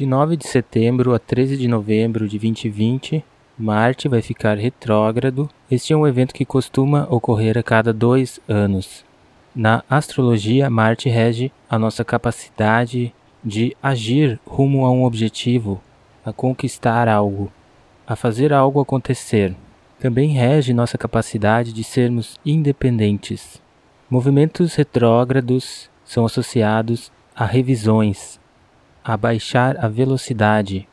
De 0.00 0.06
9 0.06 0.34
de 0.34 0.46
setembro 0.46 1.12
a 1.12 1.18
13 1.18 1.58
de 1.58 1.68
novembro 1.68 2.26
de 2.26 2.38
2020, 2.38 3.22
Marte 3.58 4.08
vai 4.08 4.22
ficar 4.22 4.56
retrógrado. 4.56 5.46
Este 5.70 5.92
é 5.92 5.96
um 5.96 6.06
evento 6.06 6.32
que 6.32 6.46
costuma 6.46 7.06
ocorrer 7.10 7.58
a 7.58 7.62
cada 7.62 7.92
dois 7.92 8.40
anos. 8.48 9.04
Na 9.54 9.84
astrologia, 9.90 10.70
Marte 10.70 11.10
rege 11.10 11.52
a 11.68 11.78
nossa 11.78 12.02
capacidade 12.02 13.12
de 13.44 13.76
agir 13.82 14.40
rumo 14.46 14.86
a 14.86 14.90
um 14.90 15.04
objetivo, 15.04 15.82
a 16.24 16.32
conquistar 16.32 17.06
algo, 17.06 17.52
a 18.06 18.16
fazer 18.16 18.54
algo 18.54 18.80
acontecer. 18.80 19.54
Também 19.98 20.30
rege 20.30 20.72
nossa 20.72 20.96
capacidade 20.96 21.74
de 21.74 21.84
sermos 21.84 22.40
independentes. 22.42 23.60
Movimentos 24.08 24.74
retrógrados 24.76 25.90
são 26.06 26.24
associados 26.24 27.12
a 27.36 27.44
revisões, 27.44 28.40
a 29.04 29.16
baixar 29.16 29.76
a 29.84 29.88
velocidade, 29.88 30.86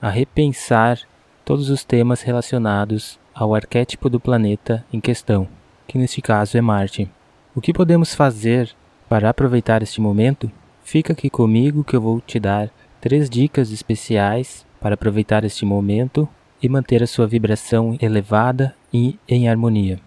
a 0.00 0.08
repensar 0.08 0.98
todos 1.44 1.70
os 1.70 1.84
temas 1.84 2.22
relacionados 2.22 3.18
ao 3.34 3.54
arquétipo 3.54 4.08
do 4.08 4.20
planeta 4.20 4.84
em 4.92 5.00
questão, 5.00 5.48
que 5.86 5.98
neste 5.98 6.20
caso 6.20 6.56
é 6.56 6.60
Marte. 6.60 7.10
O 7.54 7.60
que 7.60 7.72
podemos 7.72 8.14
fazer 8.14 8.70
para 9.08 9.30
aproveitar 9.30 9.82
este 9.82 10.00
momento? 10.00 10.50
Fica 10.82 11.12
aqui 11.12 11.28
comigo 11.28 11.84
que 11.84 11.96
eu 11.96 12.00
vou 12.00 12.20
te 12.20 12.38
dar 12.38 12.70
três 13.00 13.28
dicas 13.28 13.70
especiais 13.70 14.66
para 14.80 14.94
aproveitar 14.94 15.44
este 15.44 15.64
momento 15.64 16.28
e 16.62 16.68
manter 16.68 17.02
a 17.02 17.06
sua 17.06 17.26
vibração 17.26 17.96
elevada 18.00 18.74
e 18.92 19.18
em 19.28 19.48
harmonia. 19.48 19.98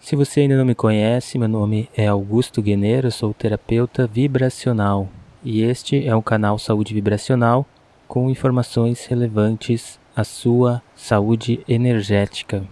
Se 0.00 0.14
você 0.14 0.42
ainda 0.42 0.56
não 0.56 0.64
me 0.64 0.74
conhece, 0.74 1.38
meu 1.38 1.48
nome 1.48 1.88
é 1.96 2.06
Augusto 2.06 2.62
Gueneiro, 2.62 3.10
sou 3.10 3.34
terapeuta 3.34 4.06
vibracional 4.06 5.08
e 5.46 5.62
este 5.62 6.04
é 6.04 6.16
um 6.16 6.20
canal 6.20 6.58
Saúde 6.58 6.92
Vibracional 6.92 7.64
com 8.08 8.28
informações 8.28 9.06
relevantes 9.06 9.96
à 10.16 10.24
sua 10.24 10.82
saúde 10.96 11.60
energética. 11.68 12.64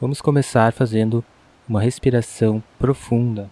Vamos 0.00 0.20
começar 0.20 0.72
fazendo 0.72 1.24
uma 1.68 1.80
respiração 1.80 2.60
profunda. 2.80 3.48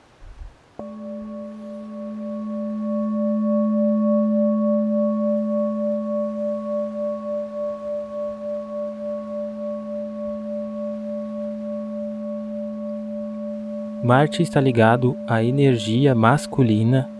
Marte 14.02 14.42
está 14.42 14.60
ligado 14.60 15.16
à 15.28 15.44
energia 15.44 16.12
masculina 16.12 17.13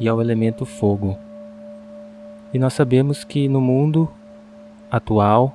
e 0.00 0.08
ao 0.08 0.20
elemento 0.20 0.64
fogo. 0.64 1.16
E 2.52 2.58
nós 2.58 2.72
sabemos 2.72 3.22
que 3.22 3.46
no 3.46 3.60
mundo 3.60 4.10
atual 4.90 5.54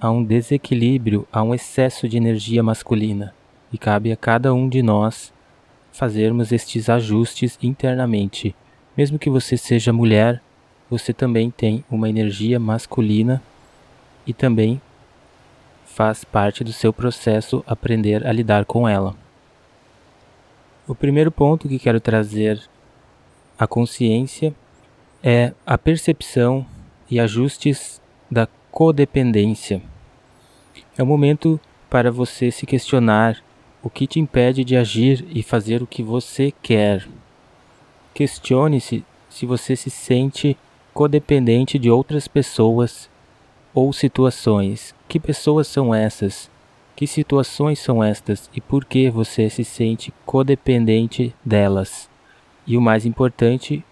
há 0.00 0.10
um 0.10 0.22
desequilíbrio, 0.22 1.26
há 1.32 1.42
um 1.42 1.52
excesso 1.52 2.08
de 2.08 2.16
energia 2.16 2.62
masculina 2.62 3.34
e 3.72 3.78
cabe 3.78 4.12
a 4.12 4.16
cada 4.16 4.54
um 4.54 4.68
de 4.68 4.82
nós 4.82 5.32
fazermos 5.92 6.52
estes 6.52 6.88
ajustes 6.88 7.58
internamente. 7.62 8.54
Mesmo 8.96 9.18
que 9.18 9.30
você 9.30 9.56
seja 9.56 9.92
mulher, 9.92 10.40
você 10.88 11.12
também 11.12 11.50
tem 11.50 11.84
uma 11.90 12.08
energia 12.08 12.60
masculina 12.60 13.42
e 14.26 14.32
também 14.32 14.80
faz 15.84 16.22
parte 16.24 16.62
do 16.62 16.72
seu 16.72 16.92
processo 16.92 17.64
aprender 17.66 18.26
a 18.26 18.32
lidar 18.32 18.64
com 18.64 18.88
ela. 18.88 19.14
O 20.86 20.94
primeiro 20.94 21.30
ponto 21.30 21.68
que 21.68 21.78
quero 21.78 22.00
trazer 22.00 22.60
a 23.60 23.66
consciência 23.66 24.54
é 25.22 25.52
a 25.66 25.76
percepção 25.76 26.64
e 27.10 27.20
ajustes 27.20 28.00
da 28.30 28.48
codependência. 28.70 29.82
É 30.96 31.02
o 31.02 31.06
momento 31.06 31.60
para 31.90 32.10
você 32.10 32.50
se 32.50 32.64
questionar 32.64 33.36
o 33.82 33.90
que 33.90 34.06
te 34.06 34.18
impede 34.18 34.64
de 34.64 34.78
agir 34.78 35.26
e 35.28 35.42
fazer 35.42 35.82
o 35.82 35.86
que 35.86 36.02
você 36.02 36.54
quer. 36.62 37.06
Questione-se 38.14 39.04
se 39.28 39.44
você 39.44 39.76
se 39.76 39.90
sente 39.90 40.56
codependente 40.94 41.78
de 41.78 41.90
outras 41.90 42.26
pessoas 42.26 43.10
ou 43.74 43.92
situações. 43.92 44.94
Que 45.06 45.20
pessoas 45.20 45.66
são 45.66 45.94
essas? 45.94 46.50
Que 46.96 47.06
situações 47.06 47.78
são 47.78 48.02
estas 48.02 48.48
e 48.54 48.60
por 48.60 48.86
que 48.86 49.10
você 49.10 49.50
se 49.50 49.64
sente 49.64 50.14
codependente 50.24 51.34
delas? 51.44 52.09
E 52.70 52.76
o 52.76 52.80
mais 52.80 53.04
importante, 53.04 53.84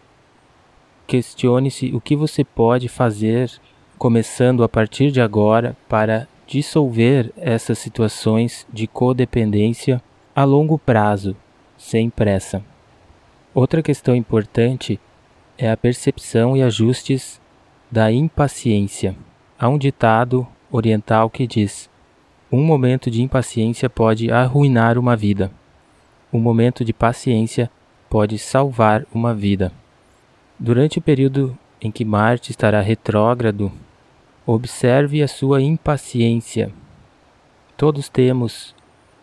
questione-se 1.05 1.93
o 1.93 2.00
que 2.00 2.15
você 2.15 2.44
pode 2.44 2.89
fazer 2.89 3.50
começando 3.99 4.62
a 4.62 4.69
partir 4.69 5.11
de 5.11 5.21
agora 5.21 5.77
para 5.89 6.28
dissolver 6.47 7.33
essas 7.37 7.77
situações 7.77 8.65
de 8.72 8.87
codependência 8.87 10.00
a 10.33 10.44
longo 10.44 10.78
prazo, 10.78 11.34
sem 11.77 12.09
pressa. 12.09 12.65
Outra 13.53 13.83
questão 13.83 14.15
importante 14.15 15.00
é 15.59 15.69
a 15.69 15.77
percepção 15.77 16.56
e 16.56 16.62
ajustes 16.62 17.41
da 17.91 18.12
impaciência. 18.12 19.16
Há 19.59 19.69
um 19.69 19.77
ditado 19.77 20.47
oriental 20.71 21.28
que 21.28 21.49
diz: 21.49 21.91
um 22.53 22.62
momento 22.62 23.10
de 23.10 23.22
impaciência 23.22 23.91
pode 23.91 24.31
arruinar 24.31 24.97
uma 24.97 25.16
vida. 25.16 25.50
Um 26.33 26.39
momento 26.39 26.84
de 26.84 26.93
paciência 26.93 27.69
pode 28.09 28.39
salvar 28.39 29.05
uma 29.13 29.35
vida. 29.35 29.73
Durante 30.59 30.99
o 30.99 31.03
período 31.03 31.57
em 31.81 31.91
que 31.91 32.05
Marte 32.05 32.51
estará 32.51 32.81
retrógrado, 32.81 33.71
observe 34.45 35.23
a 35.23 35.29
sua 35.29 35.61
impaciência. 35.63 36.73
Todos 37.77 38.09
temos 38.09 38.75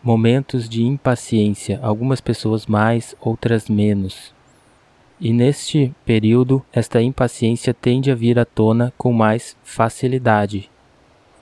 momentos 0.02 0.70
de 0.70 0.84
impaciência, 0.84 1.80
algumas 1.82 2.22
pessoas 2.22 2.68
mais, 2.68 3.16
outras 3.20 3.68
menos. 3.68 4.34
E 5.20 5.34
neste 5.34 5.94
período, 6.06 6.64
esta 6.72 7.02
impaciência 7.02 7.74
tende 7.74 8.12
a 8.12 8.16
vir 8.16 8.38
à 8.38 8.46
tona 8.46 8.94
com 8.98 9.12
mais 9.12 9.58
facilidade. 9.64 10.70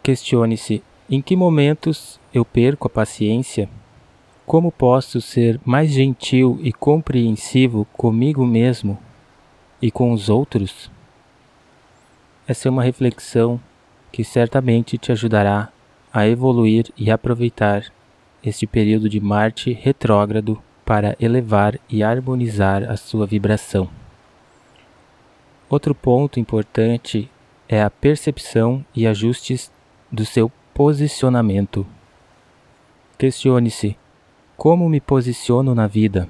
Questione-se: 0.02 0.82
em 1.10 1.22
que 1.22 1.36
momentos 1.36 2.20
eu 2.34 2.46
perco 2.46 2.88
a 2.88 2.90
paciência? 2.90 3.70
Como 4.46 4.72
posso 4.72 5.22
ser 5.22 5.60
mais 5.64 5.90
gentil 5.92 6.60
e 6.62 6.74
compreensivo 6.74 7.86
comigo 7.94 8.46
mesmo 8.46 9.00
e 9.82 9.90
com 9.90 10.12
os 10.12 10.30
outros? 10.30 10.92
Essa 12.46 12.68
é 12.68 12.72
uma 12.72 12.84
reflexão 12.84 13.60
que 14.12 14.24
certamente 14.24 14.98
te 14.98 15.14
ajudará 15.14 15.70
a 16.12 16.28
evoluir 16.28 16.92
e 16.98 17.10
aproveitar 17.10 17.86
este 18.44 18.68
período 18.68 19.08
de 19.08 19.20
Marte 19.22 19.72
retrógrado 19.72 20.62
para 20.86 21.16
elevar 21.22 21.80
e 21.90 22.04
harmonizar 22.04 22.84
a 22.84 22.98
sua 22.98 23.26
vibração. 23.26 23.90
Outro 25.70 25.96
ponto 25.96 26.38
importante 26.38 27.32
é 27.70 27.82
a 27.82 27.90
percepção 27.90 28.86
e 28.94 29.08
ajustes 29.08 29.72
do 30.12 30.26
seu 30.26 30.52
posicionamento. 30.74 31.88
Questione-se 33.18 33.98
como 34.64 34.88
me 34.88 35.02
posiciono 35.02 35.76
na 35.76 35.88
vida? 35.88 36.30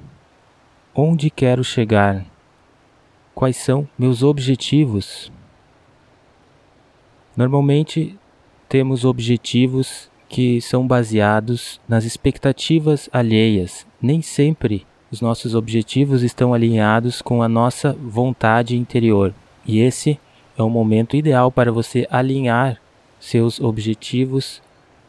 Onde 0.96 1.30
quero 1.30 1.64
chegar? 1.64 2.26
Quais 3.36 3.58
são 3.58 3.88
meus 3.96 4.24
objetivos? 4.24 5.32
Normalmente 7.38 8.18
temos 8.68 9.06
objetivos 9.06 10.10
que 10.28 10.60
são 10.62 10.88
baseados 10.88 11.80
nas 11.88 12.06
expectativas 12.06 13.08
alheias. 13.14 13.86
Nem 14.02 14.20
sempre 14.24 14.84
os 15.12 15.22
nossos 15.22 15.54
objetivos 15.54 16.24
estão 16.24 16.56
alinhados 16.56 17.22
com 17.22 17.44
a 17.44 17.48
nossa 17.48 17.94
vontade 17.94 18.76
interior. 18.76 19.32
E 19.64 19.80
esse 19.80 20.20
é 20.58 20.64
o 20.64 20.72
momento 20.72 21.16
ideal 21.16 21.52
para 21.52 21.72
você 21.72 22.08
alinhar 22.10 22.82
seus 23.20 23.60
objetivos 23.60 24.60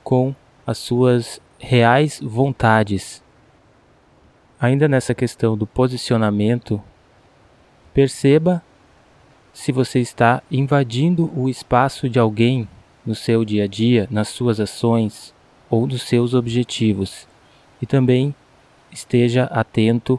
com 0.02 0.34
as 0.66 0.76
suas 0.76 1.40
reais 1.58 2.20
vontades. 2.22 3.22
Ainda 4.60 4.88
nessa 4.88 5.14
questão 5.14 5.56
do 5.56 5.66
posicionamento, 5.66 6.82
perceba 7.92 8.62
se 9.52 9.70
você 9.70 10.00
está 10.00 10.42
invadindo 10.50 11.30
o 11.38 11.48
espaço 11.48 12.08
de 12.08 12.18
alguém 12.18 12.68
no 13.06 13.14
seu 13.14 13.44
dia 13.44 13.64
a 13.64 13.66
dia, 13.66 14.08
nas 14.10 14.28
suas 14.28 14.58
ações 14.58 15.34
ou 15.70 15.86
dos 15.86 16.02
seus 16.02 16.34
objetivos. 16.34 17.28
E 17.80 17.86
também 17.86 18.34
esteja 18.90 19.44
atento 19.44 20.18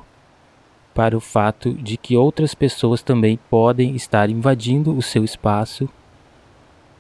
para 0.94 1.18
o 1.18 1.20
fato 1.20 1.74
de 1.74 1.98
que 1.98 2.16
outras 2.16 2.56
pessoas 2.56 3.02
também 3.02 3.38
podem 3.50 3.96
estar 3.96 4.30
invadindo 4.30 4.96
o 4.96 5.02
seu 5.02 5.26
espaço 5.26 5.90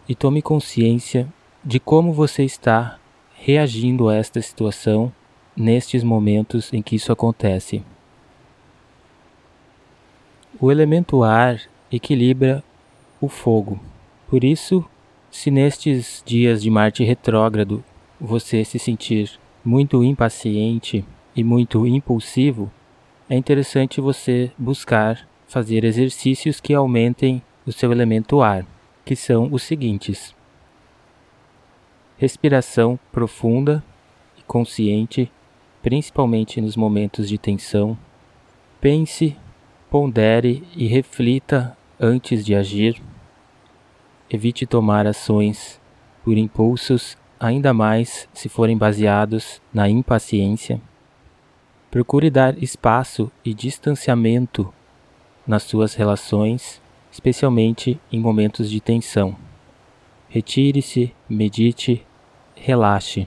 e 0.07 0.13
tome 0.13 0.41
consciência 0.41 1.27
de 1.63 1.79
como 1.79 2.11
você 2.11 2.43
está 2.43 2.99
reagindo 3.45 4.09
a 4.09 4.15
esta 4.15 4.41
situação 4.41 5.13
nestes 5.55 6.03
momentos 6.03 6.73
em 6.73 6.81
que 6.81 6.95
isso 6.95 7.11
acontece. 7.11 7.83
O 10.59 10.71
elemento 10.71 11.21
ar 11.21 11.61
equilibra 11.91 12.63
o 13.21 13.29
fogo. 13.29 13.79
Por 14.27 14.43
isso, 14.43 14.83
se 15.29 15.51
nestes 15.51 16.23
dias 16.25 16.63
de 16.63 16.71
Marte 16.71 17.03
retrógrado 17.03 17.83
você 18.19 18.65
se 18.65 18.79
sentir 18.79 19.39
muito 19.63 20.03
impaciente 20.03 21.05
e 21.35 21.43
muito 21.43 21.85
impulsivo, 21.85 22.71
é 23.29 23.37
interessante 23.37 24.01
você 24.01 24.51
buscar 24.57 25.29
fazer 25.47 25.85
exercícios 25.85 26.59
que 26.59 26.73
aumentem 26.73 27.43
o 27.63 27.71
seu 27.71 27.91
elemento 27.91 28.41
ar, 28.41 28.65
que 29.05 29.15
são 29.15 29.49
os 29.51 29.61
seguintes: 29.61 30.34
respiração 32.17 32.99
profunda 33.11 33.83
e 34.37 34.43
consciente, 34.43 35.31
principalmente 35.81 36.61
nos 36.61 36.75
momentos 36.75 37.27
de 37.27 37.37
tensão. 37.37 37.97
Pense, 38.79 39.35
pondere 39.89 40.63
e 40.75 40.87
reflita 40.87 41.77
antes 41.99 42.45
de 42.45 42.55
agir. 42.55 43.01
Evite 44.29 44.65
tomar 44.65 45.05
ações 45.05 45.79
por 46.23 46.37
impulsos, 46.37 47.17
ainda 47.39 47.73
mais 47.73 48.27
se 48.33 48.49
forem 48.49 48.77
baseados 48.77 49.61
na 49.73 49.87
impaciência. 49.87 50.81
Procure 51.91 52.29
dar 52.29 52.61
espaço 52.61 53.31
e 53.43 53.53
distanciamento 53.53 54.73
nas 55.45 55.63
suas 55.63 55.93
relações, 55.93 56.81
especialmente 57.11 57.99
em 58.11 58.19
momentos 58.19 58.69
de 58.69 58.81
tensão. 58.81 59.44
Retire-se, 60.35 61.13
medite, 61.29 62.05
relaxe. 62.57 63.25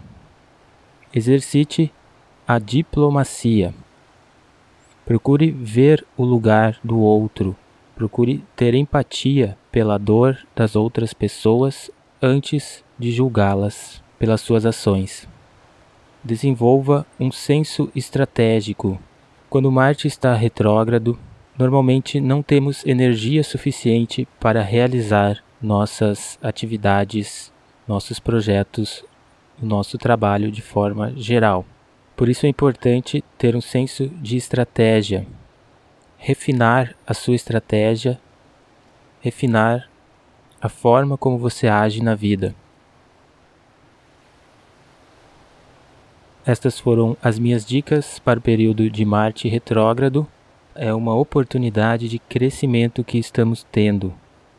Exercite 1.15 1.91
a 2.47 2.59
diplomacia. 2.59 3.73
Procure 5.07 5.51
ver 5.51 6.05
o 6.19 6.23
lugar 6.23 6.79
do 6.85 6.99
outro. 6.99 7.57
Procure 7.97 8.45
ter 8.55 8.75
empatia 8.75 9.57
pela 9.73 9.97
dor 9.97 10.37
das 10.55 10.77
outras 10.77 11.15
pessoas 11.15 11.91
antes 12.21 12.85
de 12.99 13.11
julgá-las 13.11 14.03
pelas 14.19 14.43
suas 14.43 14.67
ações. 14.67 15.27
Desenvolva 16.23 17.07
um 17.19 17.33
senso 17.33 17.91
estratégico. 17.97 19.01
Quando 19.49 19.73
Marte 19.73 20.07
está 20.07 20.35
retrógrado, 20.35 21.19
normalmente 21.59 22.21
não 22.21 22.43
temos 22.43 22.85
energia 22.85 23.43
suficiente 23.43 24.29
para 24.39 24.61
realizar 24.61 25.43
nossas 25.61 26.39
atividades, 26.43 27.53
nossos 27.87 28.19
projetos, 28.19 29.05
o 29.61 29.67
nosso 29.67 29.99
trabalho 29.99 30.51
de 30.51 30.63
forma 30.63 31.13
geral. 31.17 31.65
Por 32.17 32.29
isso 32.29 32.47
é 32.47 32.49
importante 32.49 33.25
ter 33.37 33.55
um 33.55 33.61
senso 33.61 34.09
de 34.09 34.37
estratégia, 34.37 35.27
refinar 36.17 36.95
a 37.07 37.15
sua 37.15 37.35
estratégia, 37.35 38.21
refinar 39.21 39.89
a 40.61 40.69
forma 40.69 41.17
como 41.17 41.39
você 41.39 41.69
age 41.69 42.03
na 42.03 42.15
vida. 42.15 42.55
Estas 46.45 46.81
foram 46.81 47.17
as 47.23 47.39
minhas 47.39 47.65
dicas 47.65 48.19
para 48.19 48.39
o 48.39 48.43
período 48.43 48.89
de 48.89 49.05
Marte 49.05 49.49
retrógrado. 49.49 50.27
É 50.75 50.95
uma 50.95 51.15
oportunidade 51.15 52.09
de 52.09 52.19
crescimento 52.19 53.05
que 53.05 53.19
estamos 53.19 53.67
tendo. 53.71 54.15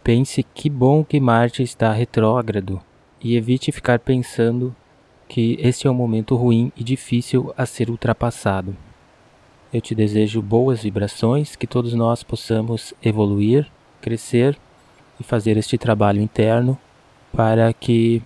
Pense 0.09 0.41
que 0.41 0.71
bom 0.71 1.03
que 1.03 1.19
Marte 1.19 1.61
está 1.61 1.93
retrógrado 1.93 2.81
e 3.21 3.35
evite 3.35 3.71
ficar 3.71 3.99
pensando 3.99 4.75
que 5.27 5.55
este 5.61 5.85
é 5.85 5.91
um 5.91 5.93
momento 5.93 6.35
ruim 6.35 6.71
e 6.75 6.83
difícil 6.83 7.53
a 7.55 7.63
ser 7.63 7.91
ultrapassado. 7.91 8.75
Eu 9.71 9.79
te 9.79 9.93
desejo 9.93 10.41
boas 10.41 10.81
vibrações, 10.81 11.55
que 11.55 11.67
todos 11.67 11.93
nós 11.93 12.23
possamos 12.23 12.91
evoluir, 13.03 13.71
crescer 14.01 14.57
e 15.19 15.23
fazer 15.23 15.57
este 15.57 15.77
trabalho 15.77 16.19
interno 16.19 16.75
para 17.31 17.71
que 17.71 18.23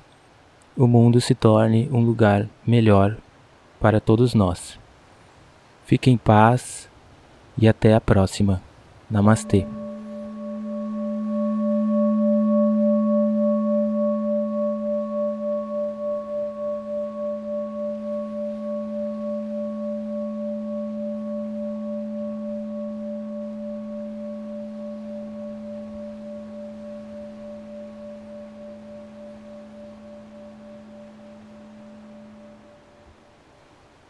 o 0.77 0.87
mundo 0.87 1.19
se 1.19 1.35
torne 1.35 1.89
um 1.91 1.99
lugar 1.99 2.47
melhor 2.65 3.17
para 3.81 3.99
todos 3.99 4.33
nós. 4.33 4.79
Fique 5.85 6.09
em 6.09 6.15
paz 6.15 6.89
e 7.57 7.67
até 7.67 7.93
a 7.93 7.99
próxima. 7.99 8.63
Namastê. 9.11 9.67